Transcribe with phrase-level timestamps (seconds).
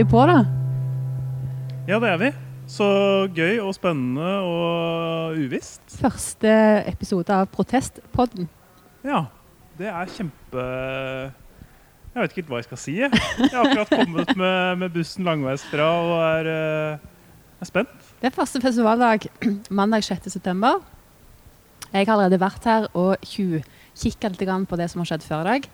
[0.00, 0.38] Vi på, da.
[1.84, 2.28] Ja, det er vi.
[2.72, 2.86] Så
[3.36, 5.82] gøy og spennende og uvisst.
[6.00, 6.52] Første
[6.88, 8.46] episode av Protestpodden.
[9.04, 9.26] Ja,
[9.76, 12.94] det er kjempe Jeg vet ikke helt hva jeg skal si.
[12.96, 17.92] Jeg, har akkurat kommet med, med bussen langveisfra og er, eh, er spent.
[18.22, 19.28] Det er første festivaldag
[19.82, 20.32] mandag 6.
[20.32, 20.80] september.
[21.92, 25.50] Jeg har allerede vært her og tjuvkikka litt på det som har skjedd før i
[25.52, 25.70] dag.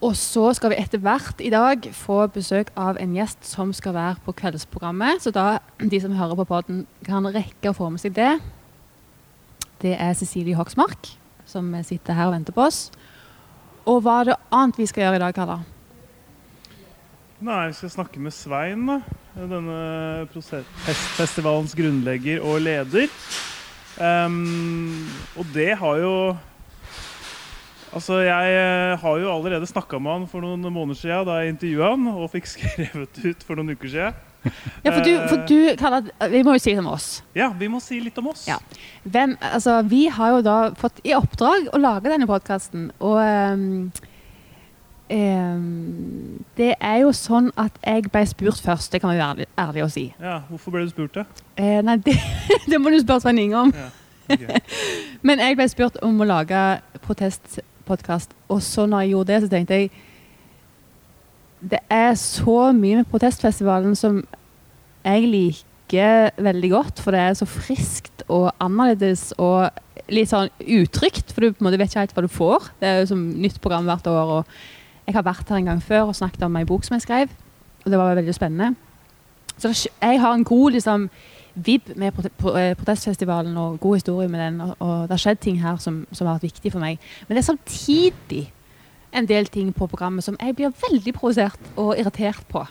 [0.00, 3.92] Og så skal vi etter hvert i dag få besøk av en gjest som skal
[3.92, 5.20] være på kveldsprogrammet.
[5.20, 8.32] Så da de som hører på podden kan rekke å få med seg det.
[9.84, 11.12] Det er Cecilie Hoksmark
[11.50, 12.88] som sitter her og venter på oss.
[13.88, 15.60] Og hva er det annet vi skal gjøre i dag, Karla?
[17.40, 19.00] Nei, Vi skal snakke med Svein, da.
[19.34, 20.28] denne
[21.16, 23.08] festivalens grunnlegger og leder.
[24.00, 26.14] Um, og det har jo
[27.90, 31.56] Altså, Jeg eh, har jo allerede snakka med han for noen måneder siden da jeg
[31.56, 34.26] intervjua han, og fikk skrevet ut for noen uker siden.
[34.84, 35.98] Ja, for du, for du Karla,
[36.32, 37.08] Vi må jo si litt om oss.
[37.36, 38.46] Ja, vi må si litt om oss.
[38.48, 38.56] Ja.
[39.04, 43.90] Hvem, altså, vi har jo da fått i oppdrag å lage denne podkasten, og um,
[45.12, 49.48] um, Det er jo sånn at jeg ble spurt først, det kan vi være ærlig,
[49.60, 50.06] ærlig å si.
[50.22, 51.26] Ja, Hvorfor ble du spurt, da?
[51.60, 52.16] Eh, nei, det,
[52.70, 53.74] det, må du spørre Svein Inge om.
[53.76, 53.90] Ja,
[54.30, 54.62] okay.
[55.26, 56.64] Men jeg ble spurt om å lage
[57.04, 57.60] protest
[57.90, 58.34] podkast.
[58.48, 59.90] Og så når jeg gjorde det, så tenkte jeg
[61.60, 64.22] Det er så mye med protestfestivalen som
[65.04, 69.68] jeg liker veldig godt, for det er så friskt og annerledes og
[70.10, 72.70] litt sånn utrygt, for du på en måte vet ikke helt hva du får.
[72.80, 74.32] Det er jo som nytt program hvert år.
[74.38, 77.06] og Jeg har vært her en gang før og snakket om ei bok som jeg
[77.06, 77.34] skrev,
[77.84, 78.74] og det var veldig spennende.
[79.60, 81.10] Så jeg har en god liksom,
[81.54, 84.60] vib med eh, protestfestivalen og god historie med den.
[84.60, 87.00] Og, og det har skjedd ting her som, som, har vært viktig for meg.
[87.26, 88.42] Men det er samtidig
[89.12, 92.64] en del ting på programmet som jeg blir veldig provosert og irritert på.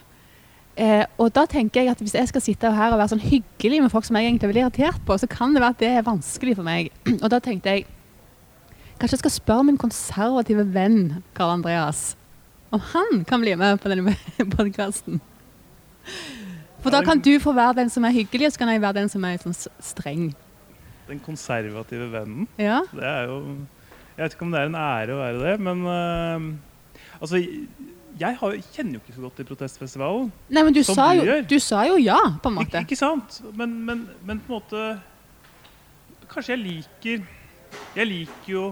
[0.80, 3.82] Eh, og da tenker jeg at Hvis jeg skal sitte her og være sånn hyggelig
[3.84, 5.90] med folk som jeg egentlig er veldig irritert på, så kan det være at det
[5.92, 6.94] er vanskelig for meg.
[7.24, 7.88] Og da tenkte jeg
[9.00, 12.14] kanskje jeg skal spørre min konservative venn Karl Andreas
[12.72, 14.16] om han kan bli med på denne
[14.56, 15.22] podkasten.
[16.84, 19.00] For da kan du få være den som er hyggelig, og så kan jeg være
[19.02, 20.30] den som er sånn streng.
[21.10, 22.48] Den konservative vennen?
[22.62, 22.82] Ja.
[22.94, 23.40] Det er jo
[24.16, 27.40] Jeg vet ikke om det er en ære å være det, men uh, altså
[28.20, 30.32] jeg har, kjenner jo ikke så godt til protestfestivalen.
[30.52, 32.82] Nei, men du, sa du, jo, du sa jo, ja, på en måte.
[32.82, 33.40] Ik ikke sant?
[33.56, 34.84] Men, men, men, på en måte
[36.30, 37.24] Kanskje jeg liker
[37.96, 38.64] Jeg liker jo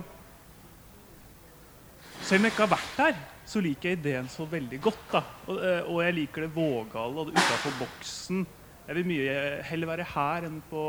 [2.22, 5.04] Selv om jeg ikke har vært der, så liker jeg ideen så veldig godt.
[5.12, 5.24] da.
[5.48, 8.46] Og, eh, og jeg liker det vågale og det utafor boksen.
[8.88, 9.32] Jeg vil mye
[9.68, 10.82] heller være her enn på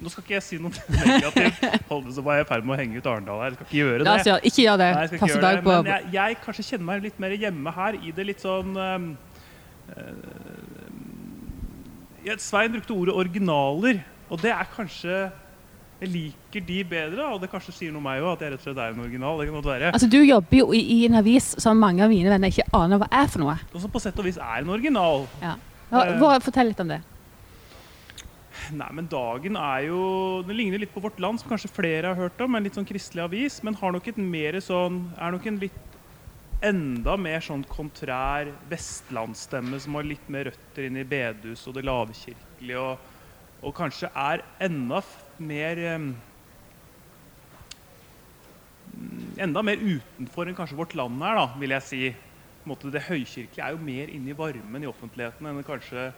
[0.00, 1.64] Nå skal ikke jeg si noe negativt.
[1.90, 3.50] Holde så var jeg i ferd med å henge ut Arendal her.
[3.50, 4.14] Jeg skal ikke gjøre det.
[4.30, 4.86] Ja, ikke gjør det.
[4.96, 5.64] Nei, jeg ikke gjøre det.
[5.66, 9.10] Men jeg, jeg, kanskje kjenner meg litt mer hjemme her i det litt sånn um,
[9.92, 10.16] uh,
[12.40, 15.20] Svein brukte ordet 'originaler', og det er kanskje
[16.00, 18.62] jeg liker de bedre, og det kanskje sier noe om meg òg, at jeg rett
[18.62, 19.36] og slett er en original.
[19.36, 19.92] det kan godt være.
[19.92, 23.02] Altså, Du jobber jo i, i, en avis som mange av mine venner ikke aner
[23.02, 23.56] hva er for noe.
[23.74, 25.26] Og som på sett og vis er en original.
[25.42, 25.58] Ja.
[25.90, 27.02] Hva, hva, fortell litt om det.
[28.70, 30.00] Nei, men Dagen er jo
[30.46, 32.56] Den ligner litt på Vårt Land, som kanskje flere har hørt om.
[32.56, 35.86] En litt sånn kristelig avis, men har nok et mer sånn, er nok en litt
[36.64, 41.84] enda mer sånn kontrær vestlandsstemme som har litt mer røtter inn i bedehus og det
[41.88, 42.80] lavkirkelige.
[42.80, 45.00] Og, og kanskje er enda
[45.40, 45.80] mer
[49.40, 52.00] Enda mer utenfor enn kanskje vårt land er, da, vil jeg si.
[52.92, 56.10] det høykirkelige er jo mer inne i varmen i offentligheten enn kanskje,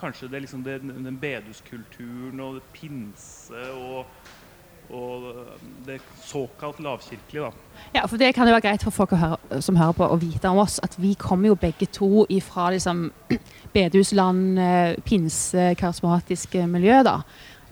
[0.00, 4.06] kanskje det, liksom det, den beduskulturen og det pinse og,
[4.88, 5.28] og
[5.86, 7.44] det såkalt lavkirkelige.
[7.44, 7.52] da.
[7.94, 10.48] Ja, for Det kan jo være greit for folk høre, som hører på, å vite
[10.48, 13.10] om oss at vi kommer jo begge to ifra liksom,
[13.76, 17.02] bedehusland, eh, pinse, karismatiske miljø.
[17.02, 17.20] da.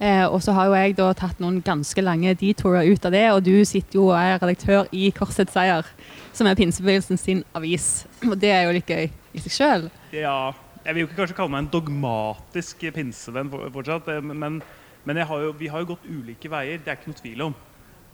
[0.00, 3.26] Eh, og så har jo jeg da tatt noen ganske lange detourer ut av det,
[3.34, 5.84] og du sitter jo og er redaktør i Korsets Seier,
[6.32, 8.06] som er pinsebevegelsen sin avis.
[8.24, 9.88] Og det er jo litt gøy i seg sjøl.
[10.16, 10.52] Ja.
[10.80, 14.62] Jeg vil jo ikke kanskje kalle meg en dogmatisk pinsevenn fortsatt, eh, men,
[15.04, 16.80] men har jo, vi har jo gått ulike veier.
[16.80, 17.58] Det er ikke noe tvil om.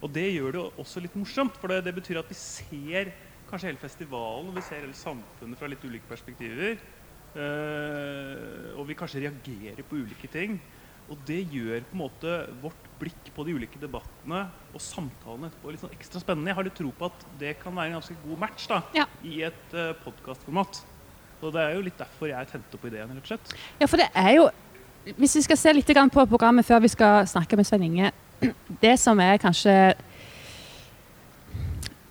[0.03, 3.15] Og det gjør det jo også litt morsomt, for det, det betyr at vi ser
[3.47, 6.81] kanskje hele festivalen vi ser hele samfunnet fra litt ulike perspektiver.
[7.37, 10.57] Uh, og vi kanskje reagerer på ulike ting.
[11.07, 15.73] Og det gjør på en måte vårt blikk på de ulike debattene og samtalene etterpå
[15.73, 16.51] litt sånn ekstra spennende.
[16.51, 19.07] Jeg har litt tro på at det kan være en ganske god match da, ja.
[19.23, 20.81] i et uh, podkastformat.
[21.43, 23.13] Og det er jo litt derfor jeg tente på ideen.
[23.13, 23.55] rett og slett.
[23.81, 24.49] Ja, for det er jo
[25.17, 28.11] Hvis vi skal se litt på programmet før vi skal snakke med Svein Inge
[28.83, 29.95] Det som er kanskje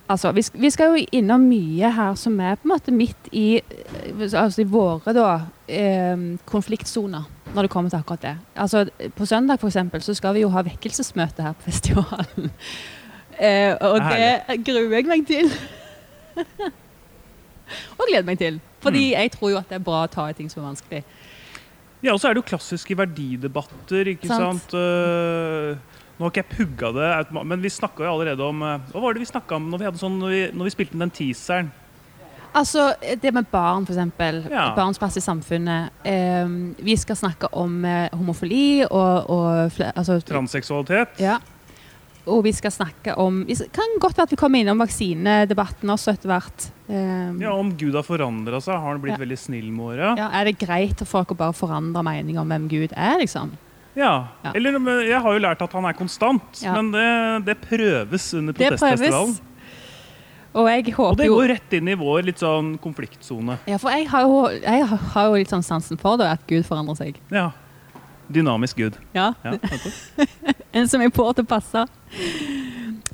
[0.08, 3.58] Altså, vi, vi skal jo innom mye her som er på en måte midt i,
[3.58, 5.30] eh, altså i våre da,
[5.66, 7.26] eh, konfliktsoner,
[7.56, 8.36] når det kommer til akkurat det.
[8.56, 8.86] Altså,
[9.16, 12.52] på søndag for eksempel, så skal vi jo ha vekkelsesmøte her på festivalen.
[13.36, 15.50] Eh, og det gruer jeg meg til.
[17.98, 18.62] og gleder meg til.
[18.80, 21.02] Fordi jeg tror jo at det er bra å ta i ting som er vanskelig.
[22.06, 24.70] Ja, og så er det jo klassiske verdidebatter, ikke Sant.
[24.70, 24.78] sant?
[24.78, 27.08] Uh, nå har ikke jeg pugga det,
[27.44, 29.90] men vi snakka jo allerede om eh, Hva var det vi snakka om når vi,
[30.00, 31.72] sånn, når vi, når vi spilte inn den teaseren?
[32.56, 34.44] Altså, det med barn, eksempel.
[34.52, 34.70] Ja.
[34.78, 35.92] Barns plass i samfunnet.
[36.08, 36.48] Eh,
[36.86, 41.20] vi skal snakke om eh, homofili og, og altså, Transseksualitet?
[41.20, 41.38] Ja.
[42.26, 46.16] Og vi skal snakke om Det kan godt være at vi kommer innom vaksinedebatten også
[46.16, 46.70] etter hvert.
[46.90, 49.22] Eh, Ja, Om Gud har forandra seg, har han blitt Ja.
[49.26, 50.16] veldig snill med åra?
[50.18, 53.52] ja, er det greit for folk å bare forandre mening om hvem Gud er, liksom?
[53.96, 54.28] Ja.
[54.44, 54.52] Ja.
[54.56, 54.72] Eller
[55.06, 59.38] jeg har jo lært at han er konstant, men det, det prøves under protestfestivalen.
[60.56, 63.58] Og Og det går rett inn i vår litt sånn konfliktsone.
[63.68, 66.64] Ja, for jeg har jo, jeg har jo litt sånn sansen for det, at Gud
[66.64, 67.20] forandrer seg.
[67.34, 67.50] Ja.
[68.32, 69.00] Dynamisk Gud.
[69.14, 69.34] Ja.
[69.44, 69.58] Ja.
[70.76, 71.86] En som er på til å passe.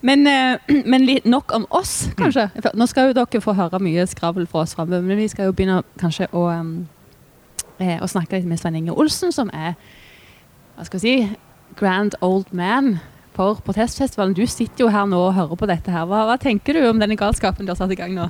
[0.01, 0.57] Men, eh,
[0.91, 2.47] men nok om oss, kanskje.
[2.61, 5.49] For Nå skal jo dere få høre mye skravl fra oss framover, men vi skal
[5.49, 6.71] jo begynne kanskje å, em,
[7.79, 9.75] eh, å snakke litt med Svein Inge Olsen, som er
[10.77, 11.37] hva skal vi si,
[11.77, 12.99] grand old man
[13.35, 14.35] for protestfestivalen.
[14.35, 16.05] Du sitter jo her nå og hører på dette her.
[16.09, 18.29] Hva, hva tenker du om denne galskapen du har satt i gang nå?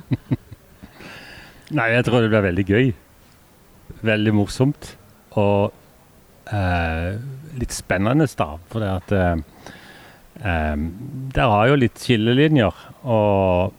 [1.76, 2.90] Nei, jeg tror det blir veldig gøy.
[4.04, 4.92] Veldig morsomt.
[5.40, 5.72] Og
[6.52, 7.14] eh,
[7.58, 8.48] litt spennende, da.
[8.70, 9.70] For det at eh,
[10.42, 10.82] eh,
[11.36, 12.82] Der har jo litt skillelinjer.
[13.02, 13.72] Og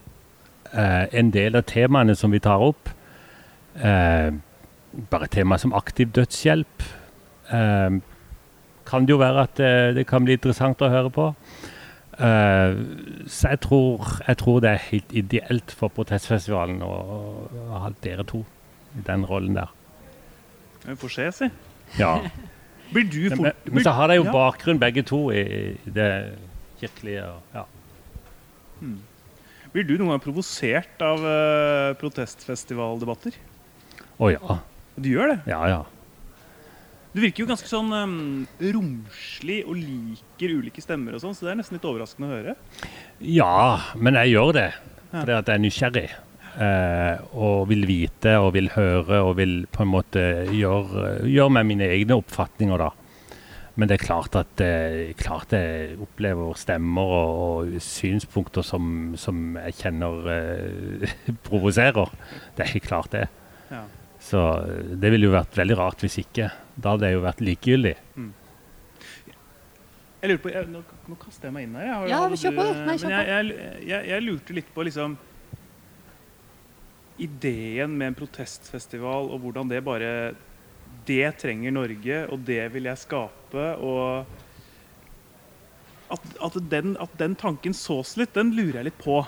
[0.74, 2.90] eh, en del av temaene som vi tar opp,
[3.78, 4.32] eh,
[5.14, 6.88] bare tema som aktiv dødshjelp,
[7.54, 8.02] eh,
[8.86, 11.28] kan det jo være at eh, det kan bli interessant å høre på.
[12.14, 12.74] Eh,
[13.26, 16.92] så jeg tror, jeg tror det er helt ideelt for protestfestivalen å,
[17.50, 18.44] å ha dere to
[18.94, 19.72] i den rollen der.
[20.84, 21.50] Vi får se, si.
[22.00, 22.18] Ja.
[22.94, 24.34] Blir du Men, fort men så har de jo Ja.
[24.36, 26.10] bakgrunn begge to i, det
[26.82, 27.26] kirkelige.
[27.56, 27.64] Ja.
[29.74, 33.34] Blir du noen gang provosert av uh, protestfestivaldebatter?
[34.22, 34.60] Å ja.
[35.00, 35.40] Du gjør det?
[35.50, 35.80] Ja ja.
[37.14, 38.18] Du virker jo ganske sånn um,
[38.74, 42.56] romslig og liker ulike stemmer og sånn, så det er nesten litt overraskende å høre.
[43.22, 44.70] Ja, men jeg gjør det.
[45.14, 46.08] Fordi at jeg er nysgjerrig.
[46.54, 50.22] Eh, og vil vite og vil høre og vil på en måte
[50.54, 52.92] gjøre, gjøre meg mine egne oppfatninger, da.
[53.74, 59.58] Men det er klart at eh, klart jeg opplever stemmer og, og synspunkter som, som
[59.64, 61.16] jeg kjenner eh,
[61.48, 62.14] provoserer.
[62.54, 63.28] Det er helt klart det.
[63.74, 63.86] Ja.
[64.24, 66.48] Så eh, det ville jo vært veldig rart hvis ikke.
[66.76, 67.96] Da hadde det jo vært likegyldig.
[70.24, 70.80] Jeg lurer på, jeg, nå,
[71.12, 71.84] nå kaster jeg meg inn her.
[71.90, 72.76] Jeg, har- Ja, hadde kjør på det.
[72.88, 73.16] Nei, kjør på.
[73.18, 75.18] jeg, jeg, jeg, jeg lurte litt på liksom
[77.24, 80.08] Ideen med en protestfestival og hvordan det bare
[81.06, 83.66] Det trenger Norge, og det vil jeg skape.
[83.84, 84.26] Og
[86.14, 89.20] at, at, den, at den tanken sås litt, den lurer jeg litt på.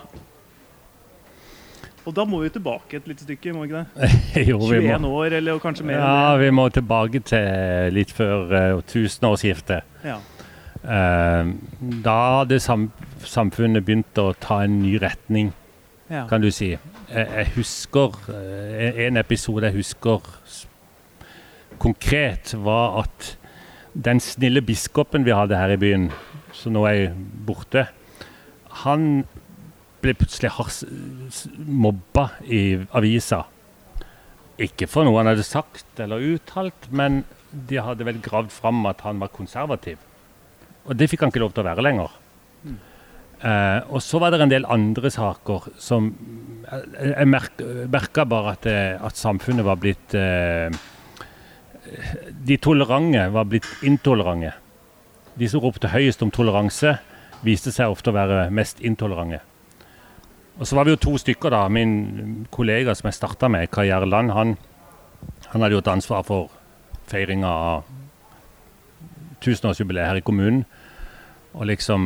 [2.06, 4.46] Og da må vi tilbake et lite stykke, må vi ikke det?
[4.50, 8.52] jo, vi må, 21 år, eller kanskje mer ja, vi må tilbake til litt før
[8.54, 9.96] uh, tusenårsskiftet.
[10.06, 10.20] Ja.
[10.86, 11.50] Uh,
[12.04, 12.90] da hadde sam
[13.26, 15.52] samfunnet begynt å ta en ny retning,
[16.06, 16.28] Ja.
[16.30, 16.76] kan du si.
[17.10, 20.30] Jeg, jeg husker uh, en episode jeg husker
[21.82, 23.32] konkret, var at
[24.04, 26.10] den snille biskopen vi hadde her i byen,
[26.54, 27.88] som nå er borte,
[28.84, 29.24] han
[30.06, 30.82] ble plutselig hars
[31.66, 33.44] mobba i avisa.
[34.62, 39.02] Ikke for noe han hadde sagt eller uttalt, men de hadde vel gravd fram at
[39.06, 40.00] han var konservativ.
[40.86, 42.12] Og det fikk han ikke lov til å være lenger.
[43.36, 46.06] Eh, og så var det en del andre saker som
[46.64, 50.72] Jeg, jeg merka bare at, det, at samfunnet var blitt eh,
[52.48, 54.54] De tolerante var blitt intolerante.
[55.36, 56.96] De som ropte høyest om toleranse,
[57.44, 59.42] viste seg ofte å være mest intolerante.
[60.56, 61.66] Og så var vi jo to stykker, da.
[61.68, 64.56] Min kollega som jeg starta med, Kai Gjerland, han,
[65.52, 66.48] han hadde jo et ansvar for
[67.10, 67.92] feiringa av
[69.44, 70.64] tusenårsjubileet her i kommunen.
[71.56, 72.02] Og liksom,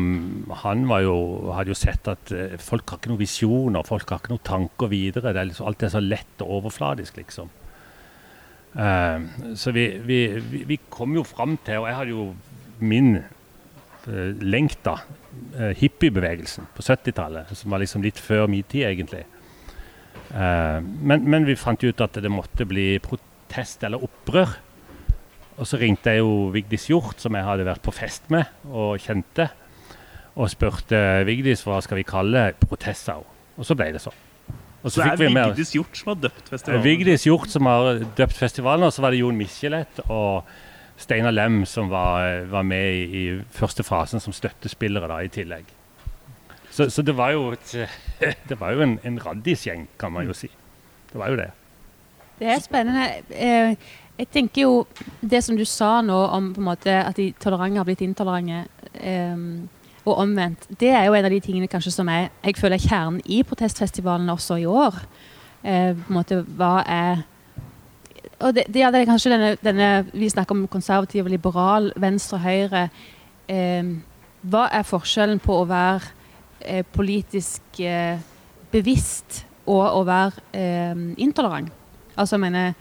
[0.63, 1.15] han jo,
[1.57, 4.91] hadde jo sett at eh, folk har ikke noen visjoner, folk har ikke noen tanker
[4.93, 5.33] videre.
[5.35, 7.51] Det er liksom, alt er så lett og overfladisk, liksom.
[8.71, 9.27] Uh,
[9.59, 10.19] så vi, vi,
[10.63, 12.27] vi, kom jo fram til, og jeg hadde jo
[12.79, 15.01] min uh, lengta,
[15.57, 19.25] uh, hippiebevegelsen på 70-tallet, som var liksom litt før min tid, egentlig.
[20.31, 24.55] Eh, men, men vi fant ut at det måtte bli protest eller opprør.
[25.61, 29.01] Og så ringte jeg jo Vigdis Hjort, som jeg hadde vært på fest med og
[29.03, 29.51] kjente,
[30.39, 33.11] og spurte Vigdis hva skal vi kalle protest.
[33.11, 34.27] Og så ble det sånn.
[34.81, 36.85] Og Så det er Vigdis Hjort som har døpt festivalen?
[36.87, 40.49] Vigdis Hjort som har døpt festivalen, og så var det Jon Michelet og
[41.01, 43.25] Steinar Lem som var, var med i, i,
[43.57, 45.65] første fasen som støttespillere da, i tillegg.
[46.71, 47.73] Så, så det var jo, et,
[48.51, 50.51] det var jo en, en raddisgjeng, kan man jo si.
[51.11, 51.49] Det var jo det.
[52.41, 53.09] Det er spennende.
[53.33, 53.75] Eh,
[54.21, 54.85] jeg tenker jo
[55.21, 58.67] det som du sa nå om måte at de tolerante har blitt intolerante,
[59.01, 59.69] um,
[60.05, 62.85] og omvendt, det er jo en av de tingene kanskje som jeg, jeg føler er
[62.85, 64.97] kjernen i protestfestivalen også i år.
[65.65, 67.25] Uh, på en måte, hva er
[68.41, 72.45] og det, det, er kanskje denne, denne, Vi snakker om konservativ og liberal, venstre og
[72.45, 72.89] høyre.
[73.49, 73.91] Eh,
[74.41, 76.13] hva er forskjellen på å være
[76.61, 78.21] eh, politisk eh,
[78.73, 80.65] bevisst og å være
[81.21, 81.69] intolerant?
[82.17, 82.73] Altså, jeg mener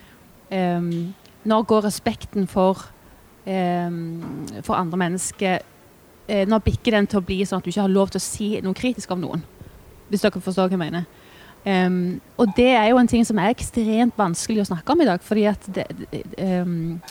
[0.52, 1.14] um,
[1.44, 2.90] når går respekten for,
[3.46, 3.92] eh,
[4.62, 5.60] for andre mennesker
[6.28, 8.26] eh, Når bikker den til å bli sånn at du ikke har lov til å
[8.26, 9.44] si noe kritisk om noen?
[10.10, 11.06] Hvis dere forstår hva jeg mener.
[11.66, 15.10] Um, og det er jo en ting som er ekstremt vanskelig å snakke om i
[15.10, 15.22] dag.
[15.24, 16.24] fordi at det, det,
[16.64, 17.02] um,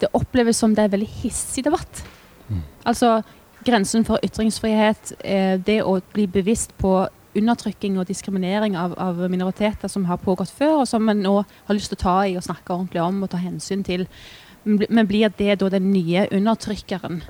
[0.00, 2.04] det oppleves som det er veldig hissig debatt.
[2.48, 2.62] Mm.
[2.84, 3.20] Altså
[3.64, 7.06] grensen for ytringsfrihet, eh, det å bli bevisst på
[7.38, 11.76] undertrykking og diskriminering av, av, minoriteter som har pågått før, og som en nå har
[11.76, 14.06] lyst til å ta i og snakke ordentlig om og ta hensyn til.
[14.64, 17.22] Men blir det da den nye undertrykkeren?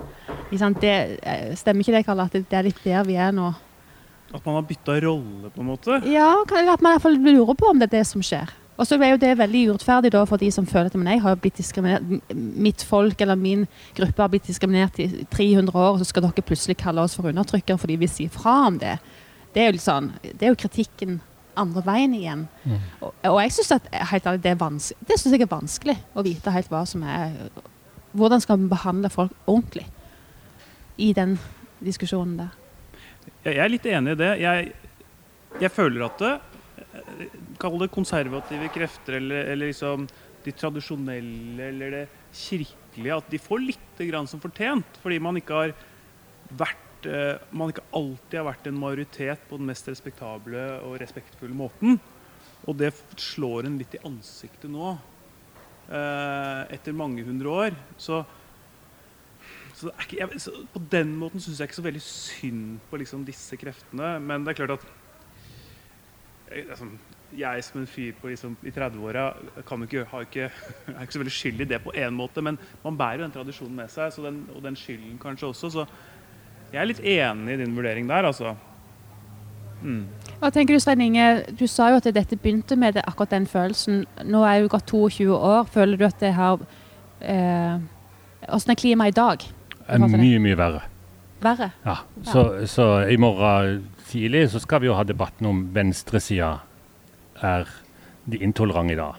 [0.51, 3.53] Det, eh, stemmer ikke det, Karl, at det er litt der vi er nå?
[4.33, 6.01] At man har bytta rolle, på en måte?
[6.09, 8.51] Ja, eller at man i hvert fall lurer på om det er det som skjer.
[8.81, 11.37] Og så er jo det veldig urettferdig for de som føler at men jeg har
[11.39, 12.33] blitt diskriminert.
[12.35, 16.47] Mitt folk eller min gruppe har blitt diskriminert i 300 år, og så skal dere
[16.47, 18.97] plutselig kalle oss for undertrykkere fordi vi sier fra om det.
[19.53, 21.21] Det er jo, sånn, det er jo kritikken
[21.61, 22.47] andre veien igjen.
[22.65, 22.79] Mm.
[23.03, 23.75] Og, og, jeg syns
[24.41, 27.35] det vanskelig Det synes jeg er vanskelig å vite helt hva som er
[28.17, 29.85] Hvordan skal vi behandle folk ordentlig
[31.01, 31.39] i den
[31.81, 32.62] diskusjonen der?
[33.43, 34.33] Jeg er litt enig i det.
[34.43, 34.73] Jeg,
[35.63, 36.33] jeg føler at det
[37.61, 40.05] Kall det konservative krefter eller, eller liksom
[40.43, 42.03] de tradisjonelle eller det
[42.35, 44.99] kirkelige, at de får litt grann som fortjent.
[45.03, 45.75] Fordi man ikke har
[46.59, 51.57] vært Eh, man ikke alltid har vært en majoritet på den mest respektable og respektfulle
[51.57, 51.99] måten.
[52.69, 54.93] Og det slår en litt i ansiktet nå,
[55.91, 57.79] eh, etter mange hundre år.
[57.99, 58.23] Så,
[59.83, 63.25] så, ikke, jeg, så på den måten syns jeg ikke så veldig synd på liksom
[63.27, 64.15] disse kreftene.
[64.23, 64.87] Men det er klart at
[66.53, 66.89] jeg, altså,
[67.39, 71.81] jeg som en fyr på liksom, i 30-åra er ikke så veldig skyld i det
[71.85, 75.19] på én måte, men man bærer jo den tradisjonen med seg, den, og den skylden
[75.23, 75.71] kanskje også.
[75.71, 75.87] så
[76.73, 78.55] jeg er litt enig i din vurdering der, altså.
[79.83, 80.07] Mm.
[80.41, 81.27] Hva tenker Du Svein Inge,
[81.59, 84.05] du sa jo at dette begynte med det, akkurat den følelsen.
[84.25, 85.67] Nå er jo gått 22 år.
[85.75, 86.63] Føler du at det har
[87.21, 87.83] eh,
[88.43, 89.45] Hvordan er klimaet i dag?
[89.89, 90.83] Er mye, mye verre.
[91.43, 91.73] Verre?
[91.85, 91.97] Ja.
[92.27, 96.55] Så, så, i morgen tidlig så skal vi jo ha debatten om venstresida
[97.43, 97.71] er
[98.31, 99.19] de intolerante i dag.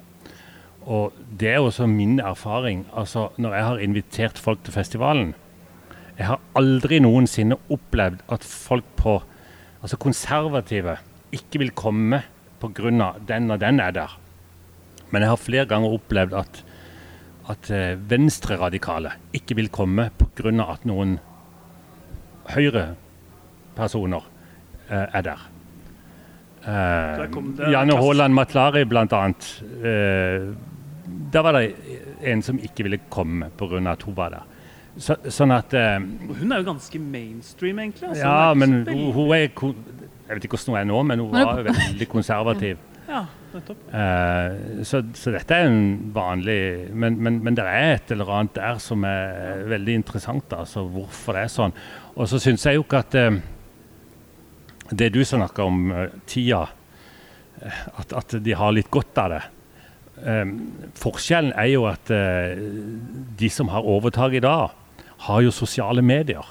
[0.84, 2.86] Og det er også min erfaring.
[2.96, 5.34] Altså, når jeg har invitert folk til festivalen,
[6.18, 9.18] jeg har aldri noensinne opplevd at folk på
[9.84, 10.98] altså konservative
[11.34, 12.22] ikke vil komme
[12.62, 13.14] pga.
[13.28, 14.20] den og den er der.
[15.12, 16.64] Men jeg har flere ganger opplevd at,
[17.50, 20.68] at uh, venstreradikale ikke vil komme pga.
[20.72, 21.18] at noen
[22.54, 24.30] høyrepersoner
[24.90, 25.50] eh, er der.
[26.64, 27.26] Eh,
[27.72, 29.26] Janne Haaland Matlari bl.a.
[29.28, 30.48] Eh,
[31.34, 31.76] der var det
[32.24, 33.82] en som ikke ville komme pga.
[33.92, 34.50] at hun var der.
[34.94, 38.10] Så, sånn at eh, Hun er jo ganske mainstream, egentlig.
[38.12, 41.32] Altså, ja, men hun, hun, er Jeg vet ikke hvordan hun er nå, men hun
[41.34, 42.78] var veldig konservativ.
[43.14, 43.22] ja,
[43.54, 43.82] nettopp.
[43.94, 46.58] Eh, så, så, dette er en vanlig
[46.90, 50.54] men, men, men, det er et eller annet der som er veldig interessant.
[50.58, 51.76] altså Hvorfor det er sånn.
[52.18, 53.42] Og så syns jeg jo ikke at eh,
[54.94, 55.84] det du snakker om,
[56.30, 56.66] tida
[57.64, 59.44] at, at, de har litt godt av det.
[60.34, 60.58] Eh,
[61.00, 64.74] forskjellen er jo at de som har overtak i dag,
[65.24, 66.44] har jo sosiale medier.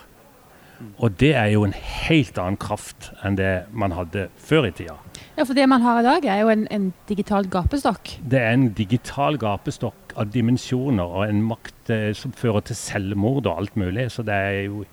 [0.98, 4.98] Og det er jo en helt annen kraft enn det man hadde før i tida.
[5.36, 8.16] Ja, For det man har i dag, er jo en, en digital gapestokk?
[8.30, 13.46] Det er en digital gapestokk av dimensjoner og en makt eh, som fører til selvmord
[13.46, 14.10] og alt mulig.
[14.12, 14.84] Så det er jo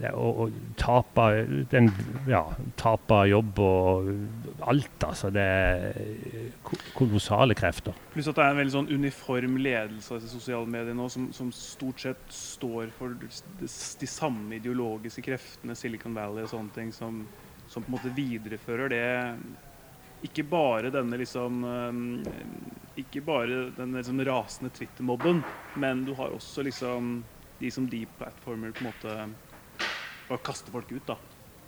[0.00, 0.48] å,
[0.80, 1.24] tape,
[1.70, 1.90] den,
[2.26, 2.42] ja,
[2.80, 4.08] tape jobb og
[4.64, 5.30] alt, altså.
[5.34, 7.96] Det er kolossale krefter.
[8.14, 11.52] Pluss at det er en veldig sånn uniform ledelse av sosiale medier nå, som, som,
[11.54, 17.22] stort sett står for de, samme ideologiske kreftene, Silicon Valley og sånne ting, som,
[17.68, 19.04] som på en måte viderefører det
[20.22, 21.62] ikke bare denne liksom
[23.00, 25.42] Ikke bare den liksom rasende Twitter-mobben,
[25.74, 27.16] men du har også liksom
[27.58, 29.51] de som deep platformer på en måte
[30.32, 31.06] bare kaste folk ut.
[31.08, 31.16] da.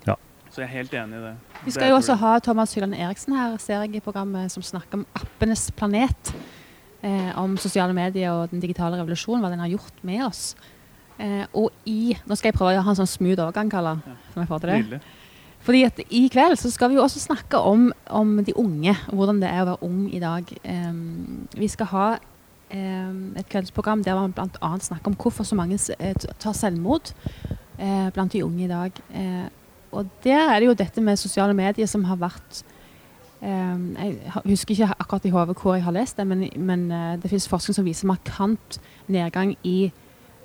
[0.05, 0.15] Ja.
[0.49, 1.33] så jeg er helt enig i det.
[1.65, 4.65] Vi skal det jo også ha Thomas Hylland Eriksen her, ser jeg i programmet, som
[4.65, 6.35] snakker om appenes planet.
[7.05, 10.55] Eh, om sosiale medier og den digitale revolusjonen, hva den har gjort med oss.
[11.21, 13.99] Eh, og i Nå skal jeg prøve å ha en sånn smooth overgang, Kalla.
[14.01, 14.15] Ja.
[14.33, 14.79] Som jeg får til det.
[14.85, 15.01] Lille.
[15.65, 19.19] Fordi at i kveld så skal vi jo også snakke om, om de unge, og
[19.19, 20.51] hvordan det er å være ung i dag.
[20.61, 24.71] Um, vi skal ha um, et kveldsprogram der man bl.a.
[24.77, 27.15] snakker om hvorfor så mange eh, tar selvmord
[27.79, 29.03] eh, blant de unge i dag.
[29.13, 29.45] Eh,
[29.95, 32.63] og der er det jo dette med sosiale medier som har vært
[33.41, 37.15] em, Jeg husker ikke akkurat i hodet hvor jeg har lest det, men, men eh,
[37.21, 39.91] det finnes forskning som viser markant nedgang i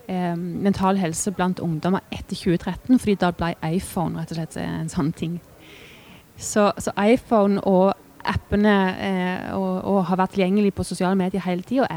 [0.09, 4.93] eh, mental helse blant ungdommer etter 2013, fordi da ble iPhone rett og slett en
[4.93, 5.41] sånn ting.
[6.41, 7.93] Så, så iPhone og
[8.31, 11.89] appene eh, og, og har vært tilgjengelig på sosiale medier hele tida,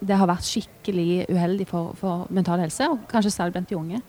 [0.00, 4.00] det har vært skikkelig uheldig for, for mental helse, og kanskje særlig blant de unge.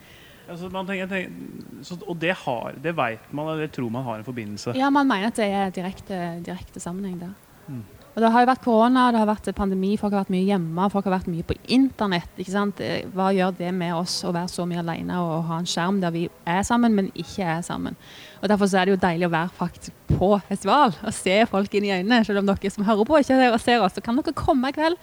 [0.47, 4.21] Altså, man tenker, tenker, så, og det har, det vet man, eller tror man har
[4.21, 4.73] en forbindelse.
[4.79, 7.35] Ja, man mener at det er direkte, direkte sammenheng der.
[7.67, 7.83] Mm.
[8.17, 10.87] Og det har jo vært korona, det har vært pandemi, folk har vært mye hjemme,
[10.89, 12.31] folk har vært mye på internett.
[12.33, 12.79] ikke sant?
[12.81, 15.99] Eh, Hva gjør det med oss å være så mye alene og ha en skjerm
[16.01, 17.93] der vi er sammen, men ikke er sammen?
[18.41, 21.77] Og Derfor så er det jo deilig å være faktisk på festival og se folk
[21.77, 22.23] inn i øynene.
[22.25, 24.97] Selv om dere som hører på ikke ser oss, så kan dere komme i kveld.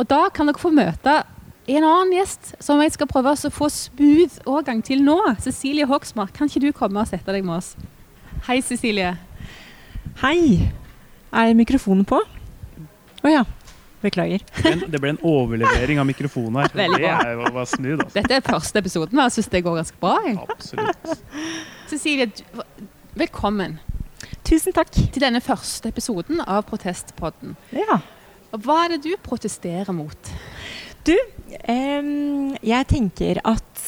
[0.00, 1.18] Og da kan dere få møte
[1.68, 5.18] en annen gjest som jeg skal prøve å få smooth overgang til nå.
[5.44, 7.74] Cecilie Hoksmark, kan ikke du komme og sette deg med oss?
[8.48, 9.16] Hei, Cecilie.
[10.22, 10.70] Hei!
[11.28, 12.22] Er mikrofonen på?
[13.20, 13.44] Å ja.
[14.00, 14.44] Beklager.
[14.62, 16.72] Det ble en overlevering av mikrofonen her.
[16.72, 17.16] Veldig det bra.
[17.26, 18.14] er jo var snudd, altså.
[18.14, 20.14] Dette er første episoden, og jeg syns det går ganske bra.
[20.24, 20.38] jeg.
[20.44, 21.24] Absolutt.
[21.90, 22.30] Cecilie,
[23.18, 23.80] velkommen
[24.46, 24.94] Tusen takk.
[24.94, 27.58] til denne første episoden av Protestpodden.
[27.76, 27.98] Ja.
[28.54, 30.30] Hva er det du protesterer mot?
[31.08, 31.14] Du,
[32.68, 33.84] jeg tenker at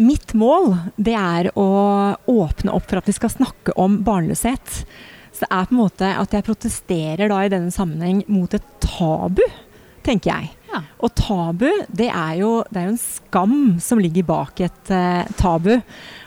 [0.00, 1.66] mitt mål det er å
[2.30, 4.80] åpne opp for at vi skal snakke om barnløshet.
[5.34, 8.66] Så det er på en måte at jeg protesterer da i denne sammenheng mot et
[8.82, 9.42] tabu,
[10.06, 10.50] tenker jeg.
[10.70, 10.82] Ja.
[11.02, 15.26] Og tabu, det er jo, det er jo en skam som ligger bak et uh,
[15.40, 15.74] tabu.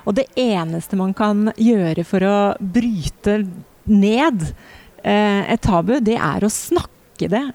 [0.07, 3.39] Og det eneste man kan gjøre for å bryte
[3.87, 7.45] ned uh, et tabu, det er å snakke det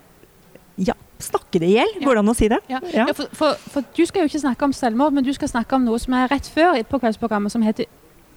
[0.81, 1.93] Ja, snakke det i hjel.
[2.03, 2.59] Går det an å si det?
[2.71, 2.81] Ja.
[2.93, 3.07] Ja.
[3.09, 5.77] Ja, for, for, for Du skal jo ikke snakke om selvmord, men du skal snakke
[5.79, 7.89] om noe som er rett før på kveldsprogrammet, som heter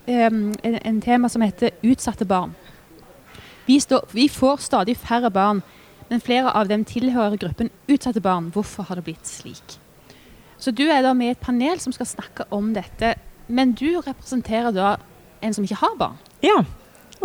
[0.07, 2.55] um, en, en tema som heter utsatte barn.
[3.65, 5.63] Vi, stå, vi får stadig færre barn,
[6.09, 8.51] men flere av dem tilhører gruppen utsatte barn.
[8.53, 9.79] Hvorfor har det blitt slik?
[10.61, 13.15] Så du er da med i et panel som skal snakke om dette,
[13.47, 14.95] men du representerer da
[15.43, 16.21] en som ikke har barn.
[16.45, 16.61] Ja.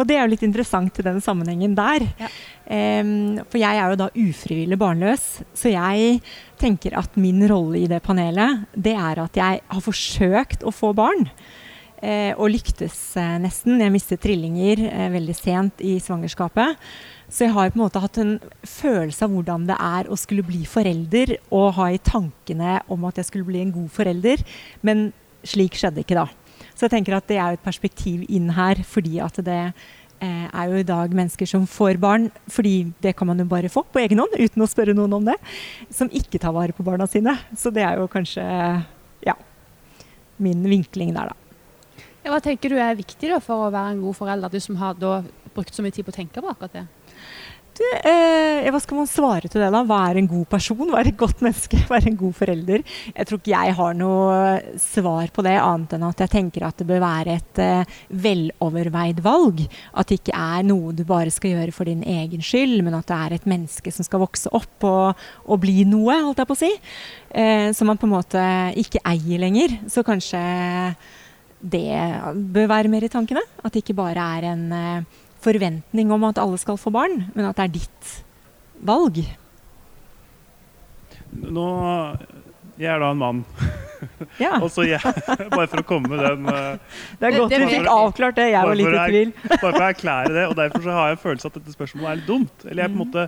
[0.00, 2.06] Og det er jo litt interessant i den sammenhengen der.
[2.20, 2.30] Ja.
[2.70, 5.24] Um, for jeg er jo da ufrivillig barnløs,
[5.58, 6.20] så jeg
[6.60, 10.94] tenker at min rolle i det panelet, det er at jeg har forsøkt å få
[10.96, 11.28] barn.
[12.00, 13.80] Eh, og lyktes eh, nesten.
[13.82, 16.78] Jeg mistet trillinger eh, veldig sent i svangerskapet.
[17.28, 20.46] Så jeg har på en måte hatt en følelse av hvordan det er å skulle
[20.46, 24.40] bli forelder, og ha i tankene om at jeg skulle bli en god forelder.
[24.86, 25.10] Men
[25.44, 26.26] slik skjedde ikke da.
[26.80, 30.46] Så jeg tenker at det er jo et perspektiv inn her, fordi at det eh,
[30.48, 33.82] er jo i dag mennesker som får barn, fordi det kan man jo bare få
[33.84, 35.36] på egen hånd, uten å spørre noen om det,
[35.92, 37.36] som ikke tar vare på barna sine.
[37.52, 38.46] Så det er jo kanskje
[39.28, 39.36] ja,
[40.40, 42.06] min vinkling der, da.
[42.24, 44.80] Ja, Hva tenker du er viktig da for å være en god forelder, du som
[44.80, 46.86] har brukt så mye tid på å tenke på akkurat det?
[47.80, 49.80] Du, eh, hva skal man svare til det, da?
[49.88, 50.82] Hva er en god person?
[50.90, 51.78] Hva er et godt menneske?
[51.88, 52.82] Hva er en god forelder?
[53.14, 56.76] Jeg tror ikke jeg har noe svar på det, annet enn at jeg tenker at
[56.76, 57.94] det bør være et eh,
[58.26, 59.62] veloverveid valg.
[59.96, 63.08] At det ikke er noe du bare skal gjøre for din egen skyld, men at
[63.08, 66.58] det er et menneske som skal vokse opp og, og bli noe, holdt jeg på
[66.58, 66.70] å si.
[67.32, 68.44] Eh, som man på en måte
[68.82, 69.78] ikke eier lenger.
[69.88, 70.44] Så kanskje
[71.60, 71.88] det
[72.52, 73.46] bør være mer i tankene.
[73.64, 77.46] At det ikke bare er en eh, forventning om at alle skal få barn, men
[77.48, 78.11] at det er ditt
[78.87, 79.20] valg.
[81.31, 81.66] Nå
[82.81, 83.40] Jeg er da en mann.
[84.40, 85.00] Ja, Og så jeg,
[85.53, 88.46] bare for å komme med den eh, Det er godt du fikk avklart det.
[88.55, 89.33] Jeg var litt i tvil.
[89.50, 90.44] Bare for å erklære det.
[90.48, 92.64] Og derfor så har jeg en følelse at dette spørsmålet er litt dumt.
[92.64, 93.26] Eller jeg på en måte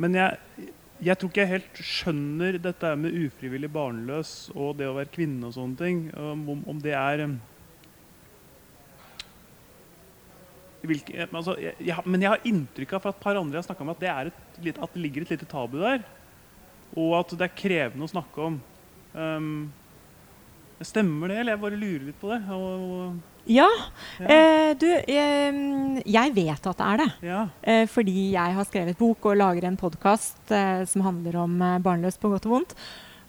[0.00, 0.68] Men jeg,
[1.10, 5.50] jeg tror ikke jeg helt skjønner dette med ufrivillig barnløs og det å være kvinne
[5.50, 6.04] og sånne ting.
[6.14, 7.34] Om- om det er um,
[10.86, 13.68] hvilke, altså, jeg, jeg, Men jeg har inntrykk av fra et par andre jeg har
[13.68, 16.04] snakka med, at det, et, at det ligger et lite tabu der.
[16.96, 18.56] Og at det er krevende å snakke om.
[19.14, 19.50] Um,
[20.82, 22.40] stemmer det, eller jeg bare lurer litt på det?
[22.56, 23.18] Og,
[23.50, 23.66] Ja,
[24.20, 24.26] ja.
[24.32, 25.60] eh, du, eh,
[26.08, 27.08] jeg vet at det er det.
[27.28, 27.42] ja.
[27.62, 31.78] Eh, fordi jeg har skrevet bok og lager en podkast eh, som handler om eh,
[31.84, 32.74] barnløs på godt og vondt.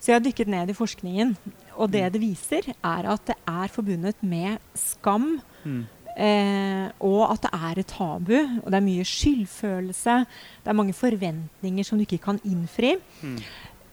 [0.01, 1.35] Så jeg har dykket ned i forskningen.
[1.77, 5.35] Og det det viser, er at det er forbundet med skam.
[5.63, 5.83] Mm.
[6.15, 8.35] Eh, og at det er et tabu.
[8.63, 10.17] Og det er mye skyldfølelse.
[10.63, 12.95] Det er mange forventninger som du ikke kan innfri.
[13.21, 13.37] Mm.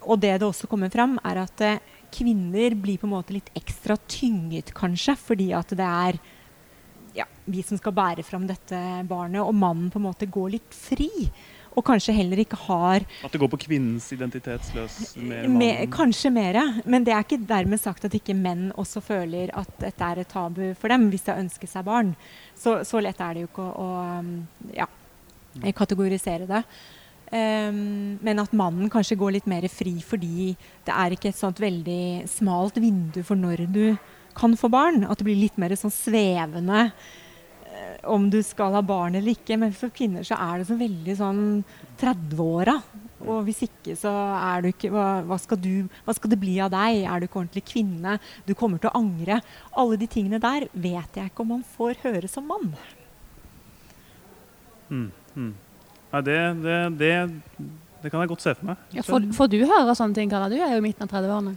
[0.09, 3.51] Og det det også kommer fram, er at eh, kvinner blir på en måte litt
[3.59, 6.21] ekstra tynget, kanskje, fordi at det er
[7.19, 8.79] ja, vi som skal bære fram dette
[9.09, 11.11] barnet, og mannen på en måte går litt fri.
[11.79, 15.93] Og kanskje heller ikke har At det går på kvinnens identitetsløs mer mannen.
[15.95, 16.59] Kanskje mer.
[16.85, 20.33] Men det er ikke dermed sagt at ikke menn også føler at dette er et
[20.33, 22.15] tabu for dem, hvis de ønsker seg barn.
[22.59, 24.33] Så, så lett er det jo ikke å, å um,
[24.75, 24.89] ja,
[25.79, 26.65] kategorisere det.
[27.29, 30.55] Um, men at mannen kanskje går litt mer fri fordi
[30.87, 33.83] det er ikke et sånt veldig smalt vindu for når du
[34.39, 35.05] kan få barn.
[35.05, 36.89] At det blir litt mer sånn svevende
[38.07, 39.59] om du skal ha barn eller ikke.
[39.61, 41.43] Men for kvinner så er det så veldig sånn
[42.01, 42.77] 30-åra.
[43.27, 46.55] Og hvis ikke, så er du ikke hva, hva, skal du, hva skal det bli
[46.63, 47.03] av deg?
[47.03, 48.19] Er du ikke ordentlig kvinne?
[48.47, 49.41] Du kommer til å angre.
[49.79, 52.71] Alle de tingene der vet jeg ikke om man får høre som mann.
[54.89, 55.11] Mm.
[55.35, 55.53] Mm.
[56.13, 57.13] Nei, det, det, det,
[58.03, 58.87] det kan jeg godt se for meg.
[58.95, 60.49] Ja, får, får, du høre sånne ting, Kara?
[60.53, 61.57] Du er jo midten av 30-årene.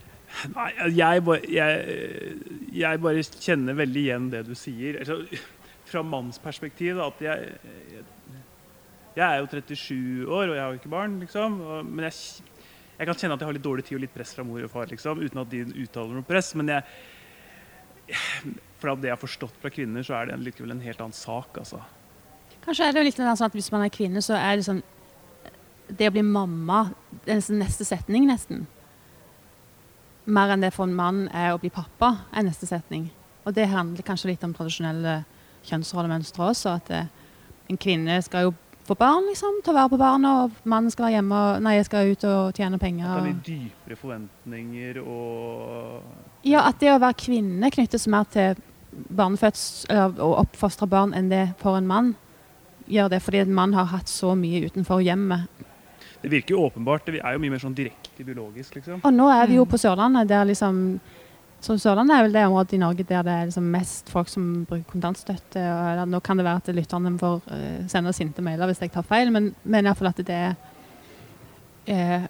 [0.56, 2.36] Nei, jeg jeg,
[2.82, 5.02] jeg bare, kjenner veldig igjen det du sier.
[5.04, 5.22] Altså,
[5.92, 7.54] fra manns perspektiv, at jeg,
[9.16, 11.62] jeg, er jo 37 år, og jeg har jo ikke barn, liksom.
[11.62, 12.44] Og, men jeg,
[12.98, 14.74] jeg, kan kjenne at jeg har litt dårlig tid og litt press fra mor og
[14.74, 16.54] far, liksom, uten at de uttaler noe press.
[16.60, 16.86] Men jeg,
[18.82, 21.60] fra det jeg har forstått fra kvinner, så er det likevel en helt annen sak,
[21.62, 21.82] altså.
[22.62, 24.84] Kanskje er det jo litt sånn at hvis man er kvinne, så er det sånn
[25.92, 26.84] Det å bli mamma
[27.26, 28.68] er neste setning, nesten.
[30.32, 33.10] Mer enn det for en mann er å bli pappa, er neste setning.
[33.44, 35.24] Og det handler kanskje litt om tradisjonelle
[35.68, 36.76] kjønnsrollemønstre også.
[36.82, 37.06] At det,
[37.72, 38.54] en kvinne skal jo
[38.88, 42.58] få barn, liksom, ta vare på barna, og mannen skal hjemme nei, skal ut og
[42.58, 43.08] tjene penger.
[43.08, 48.26] At det er litt dypere forventninger og Ja, at det å være kvinne knyttes mer
[48.34, 48.60] til
[48.92, 52.16] barnefødsel og oppfostre barn enn det for en mann
[52.92, 55.48] gjør det, fordi en mann har hatt så mye utenfor hjemmet.
[56.22, 57.08] Det virker jo åpenbart.
[57.08, 59.02] Det er jo mye mer sånn direkte biologisk, liksom.
[59.06, 61.00] Og nå er vi jo på Sørlandet, der liksom
[61.62, 64.66] så Sørlandet er vel det området i Norge der det er liksom mest folk som
[64.66, 65.62] bruker kontantstøtte.
[65.62, 69.06] og Nå kan det være at lytterne får uh, sende sinte mailer hvis jeg tar
[69.06, 70.56] feil, men, men iallfall at det er
[71.86, 72.26] uh,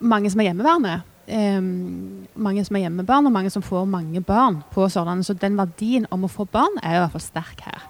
[0.00, 0.96] mange som er hjemmeværende.
[1.30, 5.28] Um, mange som er hjemmebarn, og mange som får mange barn på Sørlandet.
[5.28, 7.84] Så den verdien om å få barn er i hvert fall sterk her.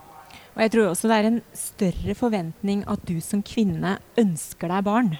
[0.57, 4.85] Og jeg tror også det er en større forventning at du som kvinne ønsker deg
[4.90, 5.14] barn,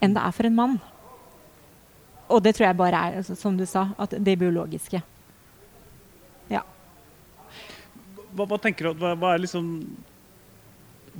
[0.00, 0.80] enn det er for en mann.
[2.30, 5.00] Og det tror jeg bare er, altså, som du sa, at det biologiske.
[6.50, 6.62] Ja.
[8.30, 9.74] Hva, hva tenker du, hva, hva er liksom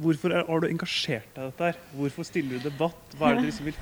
[0.01, 1.67] Hvorfor er, har du engasjert deg i dette?
[1.67, 1.79] her?
[1.99, 3.17] Hvorfor stiller du debatt?
[3.19, 3.81] Hva er det du liksom vil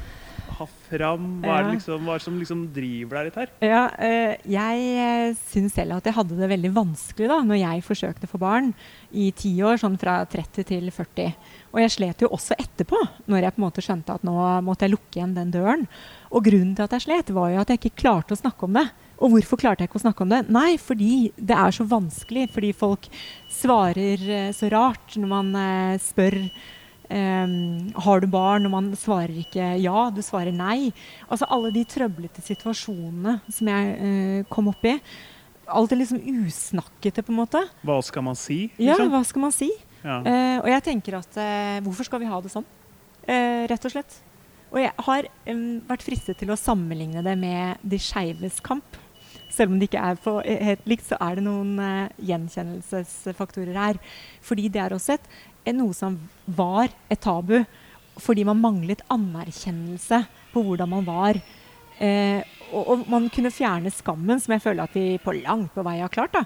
[0.56, 1.26] ha fram?
[1.44, 3.50] Hva er det, liksom, hva er det som liksom driver deg litt her?
[3.64, 7.84] Ja, øh, jeg øh, syns selv at jeg hadde det veldig vanskelig da når jeg
[7.86, 8.70] forsøkte å få barn
[9.10, 11.34] i ti år, sånn fra 30 til 40.
[11.72, 14.86] Og jeg slet jo også etterpå, når jeg på en måte skjønte at nå måtte
[14.86, 15.84] jeg lukke igjen den døren.
[16.32, 18.78] Og grunnen til at jeg slet, var jo at jeg ikke klarte å snakke om
[18.78, 18.86] det.
[19.18, 20.42] Og hvorfor klarte jeg ikke å snakke om det?
[20.52, 22.48] Nei, fordi det er så vanskelig.
[22.54, 23.08] Fordi folk
[23.52, 25.54] svarer uh, så rart når man
[26.02, 26.36] spør
[27.10, 30.92] um, har du barn, og man svarer ikke ja, du svarer nei.
[31.28, 34.96] Altså alle de trøblete situasjonene som jeg uh, kom opp i.
[35.68, 37.60] Alt er liksom usnakkete, på en måte.
[37.84, 38.70] Hva skal man si?
[38.78, 39.12] Ja, Liksom?
[39.12, 39.68] hva skal man si?
[40.00, 40.20] Ja.
[40.22, 42.66] Uh, og jeg tenker at uh, hvorfor skal vi ha det sånn?
[43.28, 44.14] Rett og slett.
[44.72, 48.96] Og jeg har um, vært fristet til å sammenligne det med de skeives kamp.
[49.50, 54.00] Selv om det ikke er på, helt likt, så er det noen eh, gjenkjennelsesfaktorer her.
[54.44, 55.30] Fordi det er også et,
[55.76, 57.62] noe som var et tabu.
[58.18, 61.40] Fordi man manglet anerkjennelse på hvordan man var.
[61.98, 65.84] Eh, og, og man kunne fjerne skammen, som jeg føler at vi på langt på
[65.86, 66.36] vei har klart.
[66.36, 66.44] Da.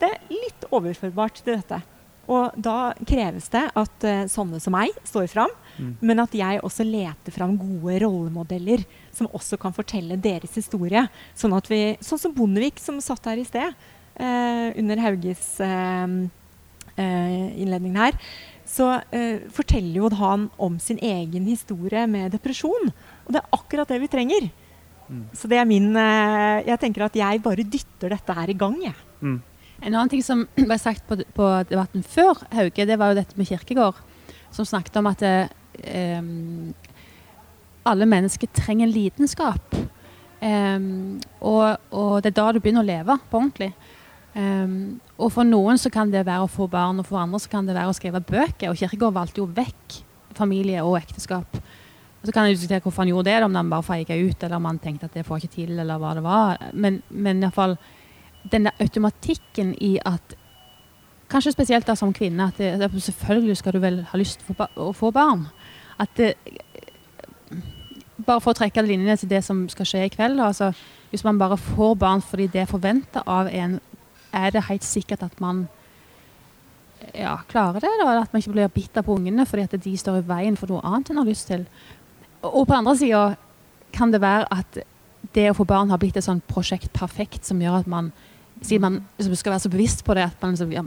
[0.00, 1.82] Det er litt overførbart til dette.
[2.26, 5.90] Og da kreves det at uh, sånne som meg står fram, Mm.
[6.00, 8.80] men at jeg også leter fram gode rollemodeller
[9.16, 11.06] som også kan fortelle deres historie.
[11.38, 13.72] Sånn, at vi, sånn som Bondevik, som satt her i sted,
[14.16, 16.18] eh, under Hauges eh,
[16.96, 18.18] eh, innledning her,
[18.66, 22.90] så eh, forteller jo han om sin egen historie med depresjon.
[23.26, 24.48] Og det er akkurat det vi trenger.
[25.06, 25.26] Mm.
[25.38, 28.74] Så det er min eh, Jeg tenker at jeg bare dytter dette her i gang,
[28.82, 28.96] jeg.
[29.20, 29.38] Mm.
[29.82, 33.38] En annen ting som ble sagt på, på debatten før Hauge, det var jo dette
[33.38, 34.02] med kirkegård.
[34.54, 35.46] Som snakket om at eh,
[37.86, 39.76] alle mennesker trenger lidenskap.
[40.40, 43.72] Um, og, og det er da du begynner å leve på ordentlig.
[44.36, 47.50] Um, og for noen så kan det være å få barn, og for andre så
[47.52, 48.68] kan det være å skrive bøker.
[48.70, 50.00] Og Kirkegård valgte jo vekk
[50.36, 51.60] familie og ekteskap.
[52.20, 54.58] Og så kan jeg diskutere hvorfor han gjorde det, om han bare feiga ut, eller
[54.58, 56.66] om han tenkte at det får ikke til, eller hva det var.
[56.74, 57.76] Men, men i hvert fall
[58.52, 60.36] den der automatikken i at
[61.26, 64.92] Kanskje spesielt da som kvinne, at det, selvfølgelig skal du vel ha lyst til å
[64.94, 65.40] få barn.
[65.98, 66.36] At det,
[68.26, 70.40] bare for å trekke linjene til det som skal skje i kveld.
[70.42, 70.72] Altså,
[71.12, 73.78] hvis man bare får barn fordi det er forventa av en,
[74.34, 75.66] er det helt sikkert at man
[77.14, 77.92] ja, klarer det?
[78.00, 80.72] da, At man ikke blir bitter på ungene fordi at de står i veien for
[80.72, 81.66] noe annet en har lyst til.
[82.42, 83.24] Og på andre sida
[83.94, 84.80] kan det være at
[85.34, 88.12] det å få barn har blitt et sånn prosjekt perfekt som gjør at man
[88.64, 90.84] siden man liksom skal være så bevisst på det at man liksom, ja,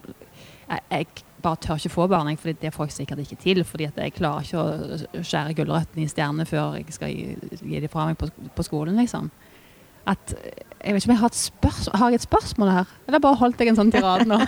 [0.90, 1.08] jeg,
[1.44, 3.64] bare tør ikke få barn, for det får jeg sikkert ikke til.
[3.66, 7.92] fordi jeg klarer ikke å skjære gulrøttene i stjernene før jeg skal gi, gi dem
[7.92, 9.00] fra meg på, på, skolen.
[9.00, 9.30] liksom.
[10.10, 13.24] At, jeg vet ikke om jeg har et, spørsmål, har jeg et spørsmål her, eller
[13.24, 14.40] bare holdt jeg en sånn tirade nå?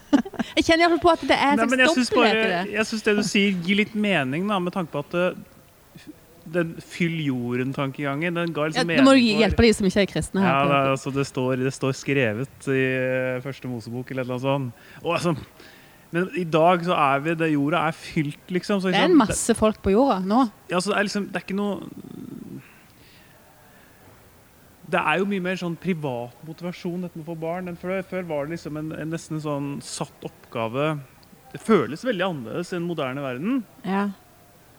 [0.56, 2.64] jeg kjenner iallfall på at det er en slags dobbelthet i det.
[2.76, 6.12] Jeg syns det du sier, gir litt mening, da, med tanke på at uh,
[6.48, 10.12] den fyll jorden-tankegangen den ga liksom ja, Nå må du hjelpe de som ikke er
[10.12, 10.44] kristne.
[10.44, 10.52] her.
[10.54, 14.86] Ja, det, altså, det, står, det, står, skrevet i uh, første Mosebok eller noe sånt.
[15.02, 15.34] Og, altså,
[16.14, 18.80] men i dag så er vi det jorda er fylt, liksom.
[18.80, 20.46] Så, liksom det er en masse folk på jorda nå.
[20.70, 22.62] Ja, så det er liksom Det er ikke noe
[24.88, 27.98] Det er jo mye mer sånn privat motivasjon dette med å få barn enn før.
[28.08, 30.94] Før var det liksom en, en nesten sånn satt oppgave
[31.52, 33.60] Det føles veldig annerledes i den moderne verden.
[33.84, 34.06] Ja.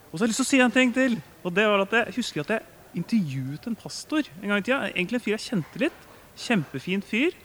[0.10, 1.20] Og så har jeg lyst til å si en ting til.
[1.46, 2.66] Og det var at Jeg husker at jeg
[2.98, 4.80] intervjuet en pastor en gang i tida.
[4.90, 6.08] Egentlig en fyr jeg kjente litt.
[6.40, 7.38] Kjempefin fyr.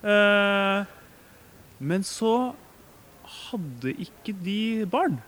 [0.00, 0.88] Uh,
[1.78, 2.54] men så
[3.28, 5.18] hadde ikke de barn.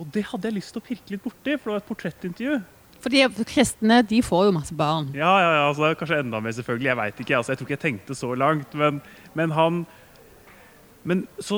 [0.00, 2.60] Og det hadde jeg lyst til å pirke litt borti, for det var et portrettintervju.
[3.02, 5.08] Fordi kristne de får jo masse barn.
[5.16, 6.90] Ja, ja, ja altså, kanskje enda mer, selvfølgelig.
[6.90, 8.76] Jeg vet ikke, altså, jeg tror ikke jeg tenkte så langt.
[8.78, 9.02] Men,
[9.38, 9.84] men han
[11.02, 11.56] Men så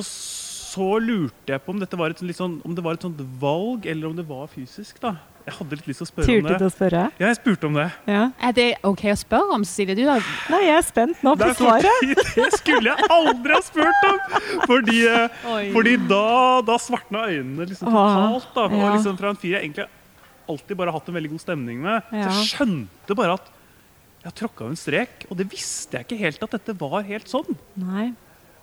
[0.75, 3.87] så lurte jeg på om, dette var et, sånn, om det var et sånt valg,
[3.91, 5.01] eller om det var fysisk.
[5.03, 5.17] da.
[5.45, 6.53] Jeg hadde litt lyst til å spørre Turte om det.
[6.55, 7.01] Turte du å spørre?
[7.21, 7.85] Ja, jeg spurte om det.
[8.09, 8.23] Ja.
[8.49, 9.97] Er det OK å spørre om, Cecilie?
[9.99, 10.15] Du, da?
[10.55, 12.15] Nei, jeg er spent nå på svaret.
[12.39, 14.23] Det skulle jeg aldri ha spurt om!
[14.65, 16.23] Fordi, eh, fordi da,
[16.65, 18.49] da svartna øynene liksom totalt.
[18.57, 18.65] da.
[18.73, 18.81] Ja.
[18.81, 19.87] Og liksom fra en fyr jeg egentlig
[20.49, 22.09] alltid bare hatt en veldig god stemning med.
[22.09, 22.25] Ja.
[22.25, 23.53] Så jeg skjønte bare at
[24.25, 25.27] jeg tråkka en strek.
[25.29, 27.53] Og det visste jeg ikke helt at dette var helt sånn.
[27.85, 28.15] Nei.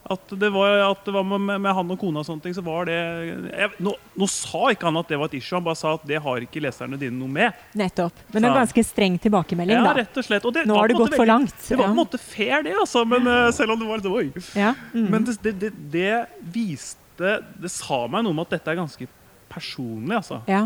[0.04, 2.64] At det var, at det var med, med, han og kona og sånne ting, så
[2.66, 5.78] var det jeg, nå, nå, sa ikke han at det var et issue, han bare
[5.78, 7.60] sa at det har ikke leserne dine noe med.
[7.78, 8.24] Nettopp.
[8.34, 9.94] Men det en ganske streng tilbakemelding, ja, da.
[10.02, 10.48] rett og slett.
[10.50, 11.56] Og nå har det gått for langt.
[11.68, 13.06] Det var på en måte fair, det, altså.
[13.06, 14.44] Men uh, selv om det var litt oi.
[14.58, 14.74] Ja.
[14.96, 15.08] Mm.
[15.14, 16.12] Men det, det, det, det,
[16.52, 19.10] viste Det sa meg noe om at dette er ganske
[19.54, 20.42] personlig, altså.
[20.50, 20.66] Ja.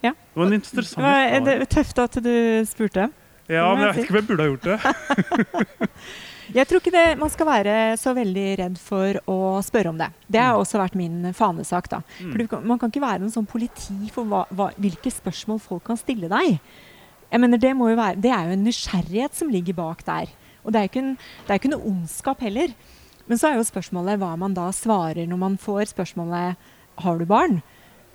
[0.00, 0.16] ja.
[0.16, 1.40] Det var en interessant svar.
[1.44, 2.36] Det var tøft at du
[2.70, 3.10] spurte.
[3.44, 5.74] Ja, men jeg vet ikke om jeg burde ha gjort det.
[6.52, 10.10] Jeg tror ikke det, man skal være så veldig redd for å spørre om det.
[10.28, 10.62] Det har mm.
[10.64, 11.88] også vært min fanesak.
[11.92, 12.02] da.
[12.20, 12.34] Mm.
[12.34, 16.00] For Man kan ikke være noen sånn politi for hva, hva, hvilke spørsmål folk kan
[16.00, 16.58] stille deg.
[17.30, 20.34] Jeg mener, det, være, det, er jo en nysgjerrighet som ligger bak der.
[20.64, 22.74] Og det er jo ikke, ikke noe ondskap heller.
[23.26, 26.60] Men så er jo spørsmålet hva man da svarer når man får spørsmålet
[27.00, 27.62] 'Har du barn?'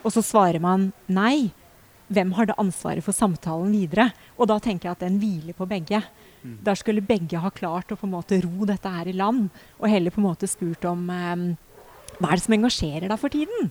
[0.06, 1.52] Og så svarer man nei.
[2.10, 4.10] Hvem har det ansvaret for samtalen videre?
[4.38, 6.02] Og da tenker jeg at den hviler på begge.
[6.42, 6.56] Mm.
[6.66, 9.92] Der skulle begge ha klart å på en måte ro dette her i land, og
[9.92, 11.46] heller på en måte spurt om um,
[12.18, 13.70] hva er det som engasjerer deg for tiden?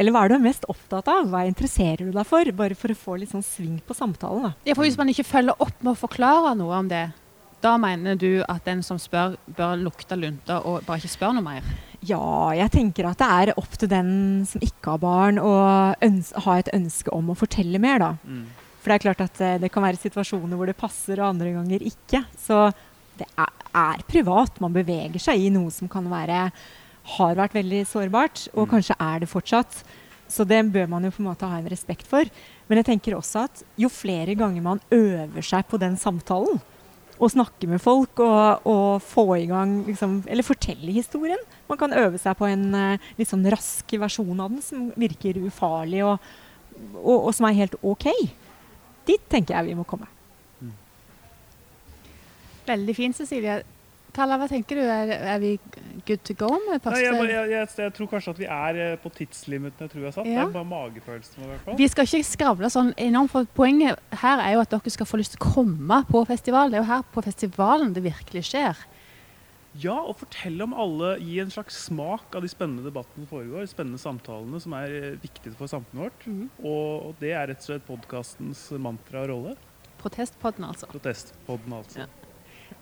[0.00, 1.28] Eller hva er du mest opptatt av?
[1.28, 2.48] Hva interesserer du deg for?
[2.56, 4.48] Bare for å få litt sånn sving på samtalen.
[4.48, 4.52] Da.
[4.64, 7.10] Ja, for Hvis man ikke følger opp med å forklare noe om det,
[7.60, 11.44] da mener du at den som spør, bør lukte lunta og bare ikke spørre noe
[11.44, 11.68] mer?
[12.06, 14.10] Ja, jeg tenker at det er opp til den
[14.48, 15.52] som ikke har barn, å
[16.46, 18.00] ha et ønske om å fortelle mer.
[18.00, 18.10] da.
[18.24, 18.44] Mm.
[18.80, 21.52] For det er klart at eh, det kan være situasjoner hvor det passer, og andre
[21.58, 22.22] ganger ikke.
[22.40, 22.70] Så
[23.20, 24.56] det er, er privat.
[24.64, 26.46] Man beveger seg i noe som kan være
[27.16, 28.70] har vært veldig sårbart, og mm.
[28.74, 29.82] kanskje er det fortsatt.
[30.30, 32.28] Så det bør man jo på en måte ha en respekt for.
[32.68, 36.60] Men jeg tenker også at jo flere ganger man øver seg på den samtalen,
[37.20, 41.40] og snakke med folk og, og få i gang liksom, Eller fortelle historien.
[41.68, 45.36] Man kan øve seg på en uh, litt sånn rask versjon av den som virker
[45.44, 46.30] ufarlig, og,
[46.96, 48.08] og, og som er helt OK
[49.10, 50.08] dit tenker jeg vi må komme.
[50.60, 50.72] Mm.
[52.68, 53.60] Veldig fint, Cecilie.
[54.14, 54.84] Kalla, hva tenker du?
[54.84, 55.54] Er, er, vi
[56.10, 58.94] good to go med Nei, jeg, jeg, jeg, jeg, tror kanskje at vi er eh,
[59.00, 60.28] på tidslimitene, tror jeg satt.
[60.28, 60.44] Ja.
[60.44, 61.42] Det er bare magefølelsen.
[61.44, 61.78] I hvert fall.
[61.80, 65.20] Vi skal ikke skravle sånn enormt, for poenget her er jo at dere skal få
[65.20, 66.72] lyst til å komme på festival.
[66.72, 68.86] Det er jo her på festivalen det virkelig skjer.
[69.78, 73.68] Ja, og fortelle om alle, gi en slags smak av de spennende debattene som foregår.
[73.70, 76.26] spennende samtalene som er eh, viktige for samfunnet vårt.
[76.26, 76.46] Mm.
[76.66, 79.54] Og, det er rett og slett podkastens mantra og rolle.
[80.00, 80.88] Protestpodden, altså.
[80.90, 82.02] Protestpodden, altså.
[82.02, 82.19] Ja.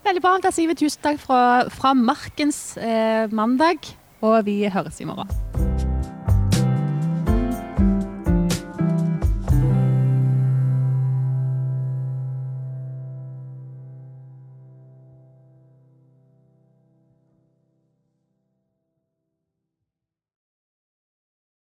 [0.06, 0.36] Veldig bra.
[0.42, 3.92] Da sier vi tusen takk fra, fra Markens eh, mandag,
[4.24, 5.97] og vi høres i morgen.